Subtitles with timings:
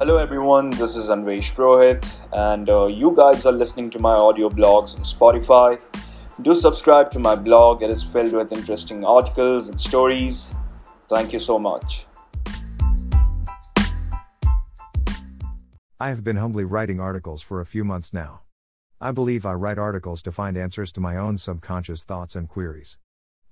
[0.00, 4.48] Hello everyone, this is Anwesh Purohit, and uh, you guys are listening to my audio
[4.48, 5.78] blogs on Spotify.
[6.40, 10.54] Do subscribe to my blog, it is filled with interesting articles and stories.
[11.10, 12.06] Thank you so much.
[16.00, 18.40] I have been humbly writing articles for a few months now.
[19.02, 22.96] I believe I write articles to find answers to my own subconscious thoughts and queries.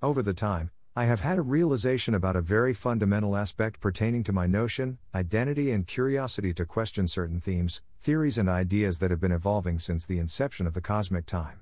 [0.01, 4.33] Over the time, I have had a realization about a very fundamental aspect pertaining to
[4.33, 9.31] my notion, identity, and curiosity to question certain themes, theories, and ideas that have been
[9.31, 11.61] evolving since the inception of the cosmic time.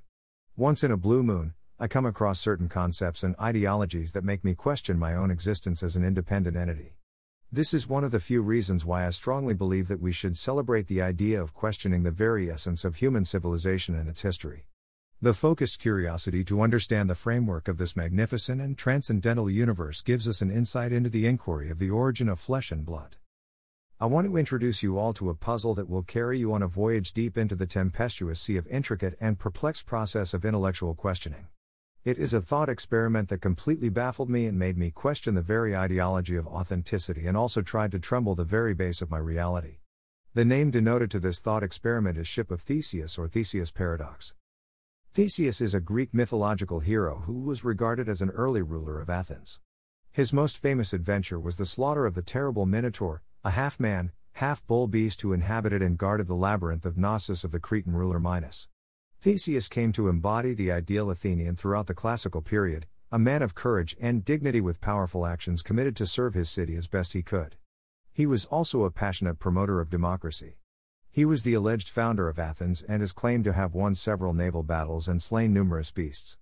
[0.55, 4.55] Once in a blue moon, I come across certain concepts and ideologies that make me
[4.55, 6.95] question my own existence as an independent entity.
[7.51, 10.87] This is one of the few reasons why I strongly believe that we should celebrate
[10.87, 14.67] the idea of questioning the very essence of human civilization and its history.
[15.19, 20.43] The focused curiosity to understand the framework of this magnificent and transcendental universe gives us
[20.43, 23.15] an insight into the inquiry of the origin of flesh and blood.
[23.99, 26.67] I want to introduce you all to a puzzle that will carry you on a
[26.67, 31.47] voyage deep into the tempestuous sea of intricate and perplexed process of intellectual questioning.
[32.05, 35.75] It is a thought experiment that completely baffled me and made me question the very
[35.75, 39.79] ideology of authenticity and also tried to tremble the very base of my reality.
[40.35, 44.35] The name denoted to this thought experiment is Ship of Theseus or Theseus Paradox.
[45.17, 49.59] Theseus is a Greek mythological hero who was regarded as an early ruler of Athens.
[50.11, 54.63] His most famous adventure was the slaughter of the terrible Minotaur, a half man, half
[54.67, 58.67] bull beast who inhabited and guarded the labyrinth of Knossos of the Cretan ruler Minos.
[59.19, 63.97] Theseus came to embody the ideal Athenian throughout the classical period, a man of courage
[63.99, 67.55] and dignity with powerful actions committed to serve his city as best he could.
[68.13, 70.59] He was also a passionate promoter of democracy.
[71.17, 74.61] He was the alleged founder of Athens and is claimed to have won several naval
[74.61, 76.37] battles and slain numerous beasts.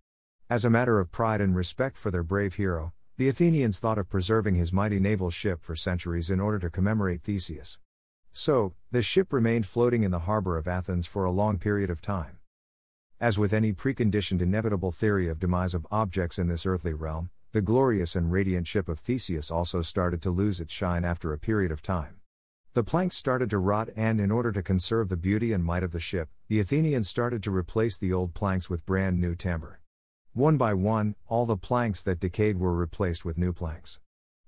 [0.50, 4.10] As a matter of pride and respect for their brave hero, the Athenians thought of
[4.10, 7.80] preserving his mighty naval ship for centuries in order to commemorate Theseus.
[8.34, 12.02] So, the ship remained floating in the harbor of Athens for a long period of
[12.02, 12.40] time.
[13.18, 17.62] As with any preconditioned inevitable theory of demise of objects in this earthly realm, the
[17.62, 21.72] glorious and radiant ship of Theseus also started to lose its shine after a period
[21.72, 22.20] of time.
[22.76, 25.94] The planks started to rot, and in order to conserve the beauty and might of
[25.94, 29.80] the ship, the Athenians started to replace the old planks with brand new timber.
[30.34, 34.02] One by one, all the planks that decayed were replaced with new planks.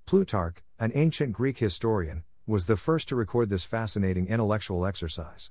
[0.04, 5.50] Plutarch, an ancient Greek historian, was the first to record this fascinating intellectual exercise.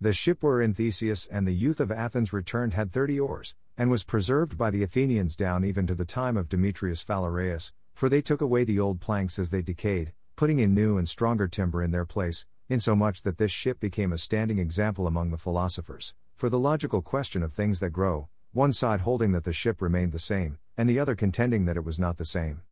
[0.00, 4.04] The ship wherein Theseus and the youth of Athens returned had thirty oars, and was
[4.04, 8.40] preserved by the Athenians down even to the time of Demetrius Phalereus, for they took
[8.40, 12.04] away the old planks as they decayed, putting in new and stronger timber in their
[12.04, 17.02] place, insomuch that this ship became a standing example among the philosophers, for the logical
[17.02, 20.88] question of things that grow, one side holding that the ship remained the same, and
[20.88, 22.62] the other contending that it was not the same.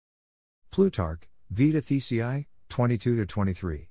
[0.70, 3.88] Plutarch, Vita Thesei, 22 23.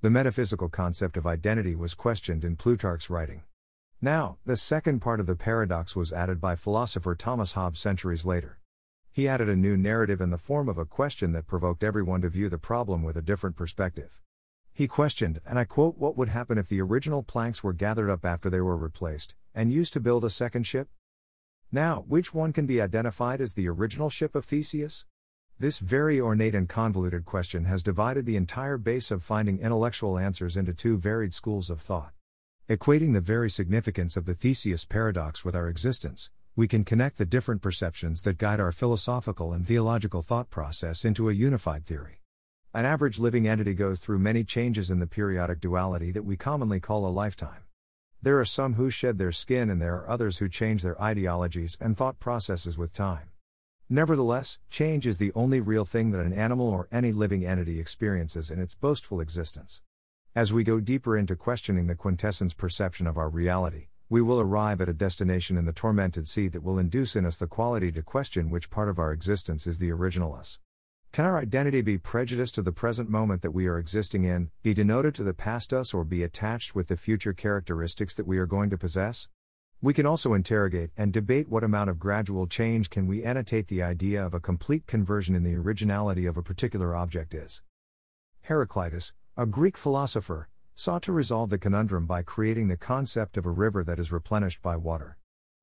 [0.00, 3.44] The metaphysical concept of identity was questioned in Plutarch's writing.
[4.02, 8.57] Now, the second part of the paradox was added by philosopher Thomas Hobbes centuries later.
[9.18, 12.28] He added a new narrative in the form of a question that provoked everyone to
[12.28, 14.20] view the problem with a different perspective.
[14.72, 18.24] He questioned, and I quote, what would happen if the original planks were gathered up
[18.24, 20.88] after they were replaced, and used to build a second ship?
[21.72, 25.04] Now, which one can be identified as the original ship of Theseus?
[25.58, 30.56] This very ornate and convoluted question has divided the entire base of finding intellectual answers
[30.56, 32.12] into two varied schools of thought.
[32.68, 37.24] Equating the very significance of the Theseus paradox with our existence, we can connect the
[37.24, 42.20] different perceptions that guide our philosophical and theological thought process into a unified theory.
[42.74, 46.80] An average living entity goes through many changes in the periodic duality that we commonly
[46.80, 47.62] call a lifetime.
[48.20, 51.78] There are some who shed their skin and there are others who change their ideologies
[51.80, 53.30] and thought processes with time.
[53.88, 58.50] Nevertheless, change is the only real thing that an animal or any living entity experiences
[58.50, 59.80] in its boastful existence.
[60.34, 64.80] As we go deeper into questioning the quintessence perception of our reality, we will arrive
[64.80, 68.02] at a destination in the tormented sea that will induce in us the quality to
[68.02, 70.58] question which part of our existence is the original us.
[71.12, 74.72] Can our identity be prejudiced to the present moment that we are existing in, be
[74.72, 78.46] denoted to the past us, or be attached with the future characteristics that we are
[78.46, 79.28] going to possess?
[79.82, 83.82] We can also interrogate and debate what amount of gradual change can we annotate the
[83.82, 87.62] idea of a complete conversion in the originality of a particular object is.
[88.42, 93.50] Heraclitus, a Greek philosopher, sought to resolve the conundrum by creating the concept of a
[93.50, 95.18] river that is replenished by water.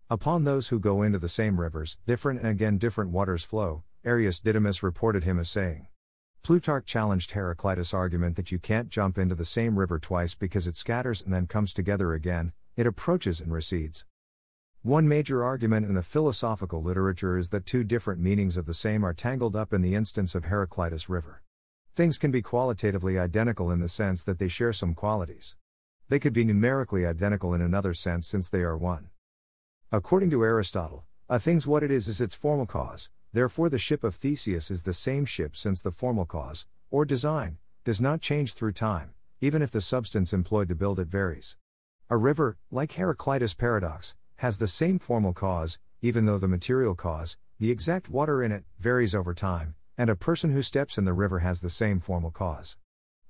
[0.09, 4.41] Upon those who go into the same rivers, different and again different waters flow, Arius
[4.41, 5.87] Didymus reported him as saying.
[6.43, 10.75] Plutarch challenged Heraclitus' argument that you can't jump into the same river twice because it
[10.75, 14.03] scatters and then comes together again, it approaches and recedes.
[14.81, 19.05] One major argument in the philosophical literature is that two different meanings of the same
[19.05, 21.41] are tangled up in the instance of Heraclitus River.
[21.95, 25.55] Things can be qualitatively identical in the sense that they share some qualities.
[26.09, 29.11] They could be numerically identical in another sense since they are one.
[29.93, 34.03] According to Aristotle, a thing's what it is is its formal cause, therefore the ship
[34.03, 38.53] of Theseus is the same ship since the formal cause, or design, does not change
[38.53, 41.55] through time, even if the substance employed to build it varies.
[42.09, 47.37] A river, like Heraclitus' paradox, has the same formal cause, even though the material cause,
[47.57, 51.13] the exact water in it, varies over time, and a person who steps in the
[51.13, 52.77] river has the same formal cause.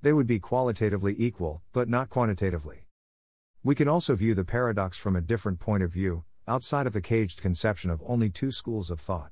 [0.02, 2.88] They would be qualitatively equal, but not quantitatively.
[3.64, 7.02] We can also view the paradox from a different point of view, outside of the
[7.02, 9.32] caged conception of only two schools of thought.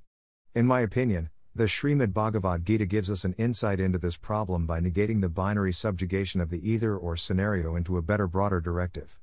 [0.55, 4.79] In my opinion, the Srimad Bhagavad Gita gives us an insight into this problem by
[4.79, 9.19] negating the binary subjugation of the either or scenario into a better, broader directive.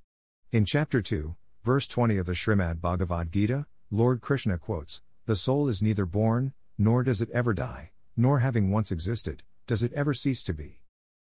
[0.53, 1.35] In chapter 2,
[1.65, 6.53] verse 20 of the Srimad Bhagavad Gita, Lord Krishna quotes The soul is neither born,
[6.79, 10.83] nor does it ever die, nor having once existed, does it ever cease to be.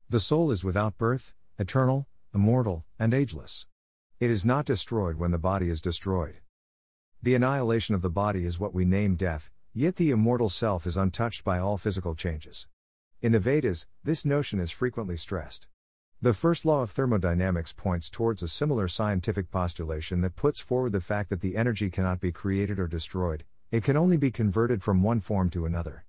[0.09, 3.65] The soul is without birth, eternal, immortal, and ageless.
[4.19, 6.35] It is not destroyed when the body is destroyed.
[7.19, 10.95] The annihilation of the body is what we name death, yet the immortal self is
[10.95, 12.67] untouched by all physical changes.
[13.23, 15.65] In the Vedas, this notion is frequently stressed.
[16.21, 21.01] The first law of thermodynamics points towards a similar scientific postulation that puts forward the
[21.01, 25.01] fact that the energy cannot be created or destroyed, it can only be converted from
[25.01, 26.05] one form to another.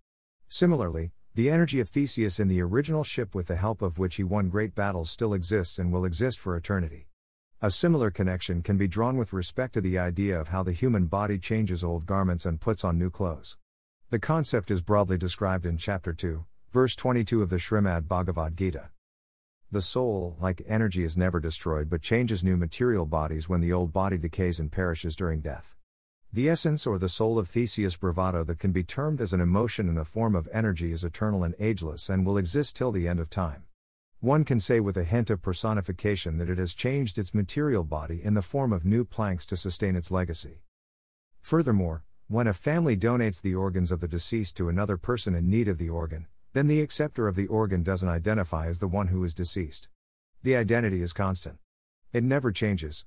[0.55, 4.23] Similarly, the energy of Theseus in the original ship, with the help of which he
[4.23, 7.09] won great battles, still exists and will exist for eternity.
[7.61, 11.07] A similar connection can be drawn with respect to the idea of how the human
[11.07, 13.57] body changes old garments and puts on new clothes.
[14.11, 18.91] The concept is broadly described in chapter 2, verse 22 of the Srimad Bhagavad Gita.
[19.73, 23.93] The soul, like energy, is never destroyed but changes new material bodies when the old
[23.93, 25.75] body decays and perishes during death.
[26.35, 29.89] The essence or the soul of Theseus bravado that can be termed as an emotion
[29.89, 33.21] in the form of energy is eternal and ageless and will exist till the end
[33.21, 33.67] of time.
[34.19, 38.21] One can say with a hint of personification that it has changed its material body
[38.21, 40.63] in the form of new planks to sustain its legacy.
[41.41, 45.69] Furthermore, when a family donates the organs of the deceased to another person in need
[45.69, 49.23] of the organ, then the acceptor of the organ doesn't identify as the one who
[49.23, 49.89] is deceased.
[50.43, 51.59] The identity is constant.
[52.13, 53.07] It never changes.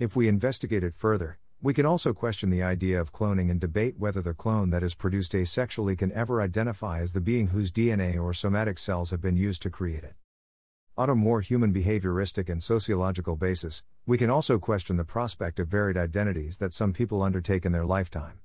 [0.00, 3.94] If we investigate it further, we can also question the idea of cloning and debate
[3.96, 8.22] whether the clone that is produced asexually can ever identify as the being whose DNA
[8.22, 10.12] or somatic cells have been used to create it.
[10.98, 15.68] On a more human behavioristic and sociological basis, we can also question the prospect of
[15.68, 18.43] varied identities that some people undertake in their lifetime.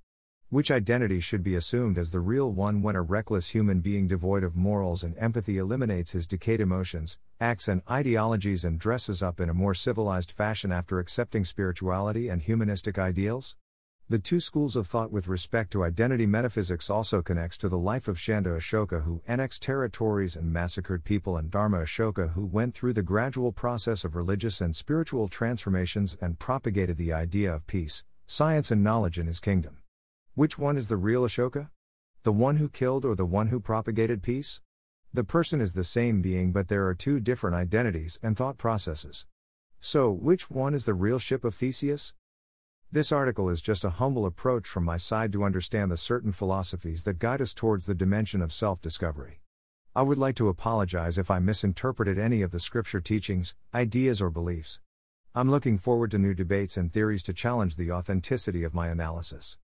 [0.51, 4.43] Which identity should be assumed as the real one when a reckless human being devoid
[4.43, 9.47] of morals and empathy eliminates his decayed emotions, acts, and ideologies and dresses up in
[9.47, 13.57] a more civilized fashion after accepting spirituality and humanistic ideals?
[14.09, 18.07] The two schools of thought with respect to identity metaphysics also connects to the life
[18.07, 22.93] of Chanda Ashoka who annexed territories and massacred people and Dharma Ashoka who went through
[22.93, 28.71] the gradual process of religious and spiritual transformations and propagated the idea of peace, science
[28.71, 29.77] and knowledge in his kingdom.
[30.39, 31.69] Which one is the real Ashoka?
[32.23, 34.61] The one who killed or the one who propagated peace?
[35.13, 39.25] The person is the same being, but there are two different identities and thought processes.
[39.81, 42.13] So, which one is the real ship of Theseus?
[42.89, 47.03] This article is just a humble approach from my side to understand the certain philosophies
[47.03, 49.41] that guide us towards the dimension of self discovery.
[49.93, 54.29] I would like to apologize if I misinterpreted any of the scripture teachings, ideas, or
[54.29, 54.79] beliefs.
[55.35, 59.57] I'm looking forward to new debates and theories to challenge the authenticity of my analysis.